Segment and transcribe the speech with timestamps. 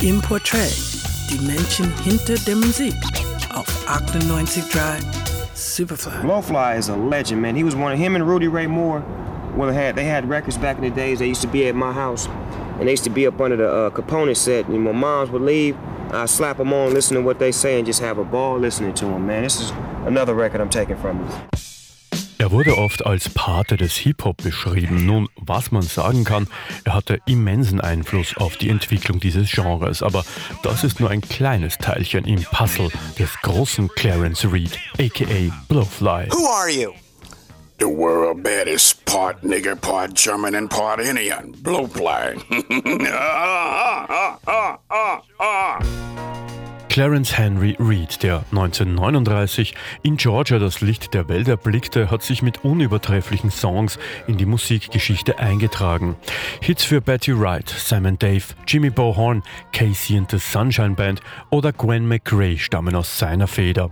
[0.00, 0.72] Im Portrait,
[1.28, 2.94] die Menschen hinter der Musik
[3.52, 5.02] auf 98.3
[5.54, 6.22] Superfly.
[6.22, 7.56] Blowfly is a legend, man.
[7.56, 9.02] He was one of him and Rudy Ray Moore.
[9.56, 11.18] Well, they had they had records back in the days.
[11.18, 12.28] They used to be at my house,
[12.78, 14.68] and they used to be up under the uh, component set.
[14.68, 15.76] And my moms would leave.
[16.12, 18.94] I slap them on, listen to what they say, and just have a ball listening
[18.94, 19.42] to them, man.
[19.42, 19.72] This is
[20.06, 21.48] another record I'm taking from them.
[22.48, 25.04] Er wurde oft als Pate des Hip-Hop beschrieben.
[25.04, 26.48] Nun, was man sagen kann,
[26.82, 30.02] er hatte immensen Einfluss auf die Entwicklung dieses Genres.
[30.02, 30.24] Aber
[30.62, 36.28] das ist nur ein kleines Teilchen im Puzzle des großen Clarence Reed, aka Blowfly.
[36.30, 36.92] Who are you?
[37.80, 41.52] The world baddest part nigger, part German, and part Indian.
[41.62, 42.34] Blowfly.
[46.88, 52.64] Clarence Henry Reed, der 1939 in Georgia das Licht der Welt erblickte, hat sich mit
[52.64, 56.16] unübertrefflichen Songs in die Musikgeschichte eingetragen.
[56.60, 61.20] Hits für Betty Wright, Simon Dave, Jimmy Bohorn, Casey and the Sunshine Band
[61.50, 63.90] oder Gwen McRae stammen aus seiner Feder.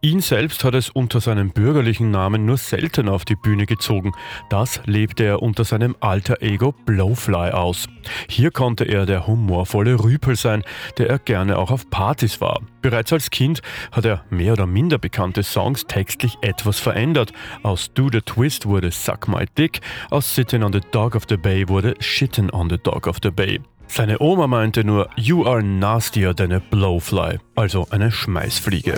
[0.00, 4.12] Ihn selbst hat es unter seinem bürgerlichen Namen nur selten auf die Bühne gezogen.
[4.48, 7.88] Das lebte er unter seinem alter Ego Blowfly aus.
[8.28, 10.62] Hier konnte er der humorvolle Rüpel sein,
[10.98, 12.43] der er gerne auch auf Partys war.
[12.82, 17.32] Bereits als Kind hat er mehr oder minder bekannte Songs textlich etwas verändert.
[17.62, 21.36] Aus Do the Twist wurde Suck My Dick, aus Sitting on the Dog of the
[21.36, 23.60] Bay wurde Shitting on the Dog of the Bay.
[23.86, 28.94] Seine Oma meinte nur, You are nastier than a blowfly, also eine Schmeißfliege.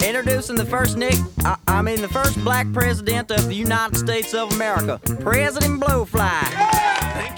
[0.00, 4.34] Introducing the first Nick, I, I mean the first black president of the United States
[4.34, 6.63] of America, President Blowfly.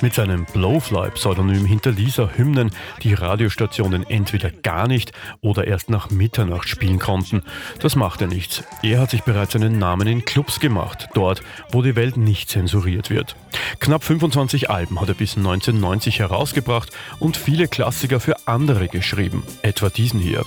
[0.03, 2.71] Mit seinem Blowfly-Pseudonym hinterließ er Hymnen,
[3.03, 7.43] die Radiostationen entweder gar nicht oder erst nach Mitternacht spielen konnten.
[7.81, 8.63] Das machte nichts.
[8.83, 13.09] Er hat sich bereits einen Namen in Clubs gemacht, dort, wo die Welt nicht zensuriert
[13.09, 13.37] wird.
[13.81, 19.89] Knapp 25 Alben hat er bis 1990 herausgebracht und viele Klassiker für andere geschrieben, etwa
[19.89, 20.45] diesen hier.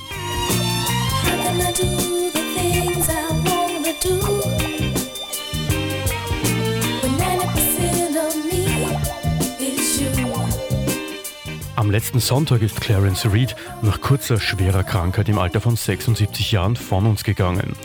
[11.89, 16.75] Am letzten Sonntag ist Clarence Reed nach kurzer schwerer Krankheit im Alter von 76 Jahren
[16.75, 17.75] von uns gegangen.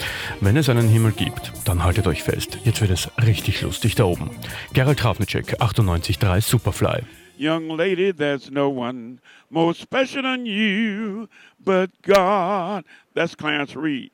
[0.42, 4.04] Wenn es einen Himmel gibt, dann haltet euch fest, jetzt wird es richtig lustig da
[4.04, 4.28] oben.
[4.75, 7.04] Gerald Trafnicek, 98.3 Superfly.
[7.38, 11.26] Young lady, there's no one more special than you
[11.59, 12.84] but God.
[13.15, 14.12] That's Clarence Reed.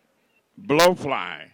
[0.57, 1.51] Blowfly.